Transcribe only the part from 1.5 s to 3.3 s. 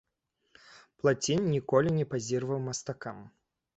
ніколі не пазіраваў мастакам.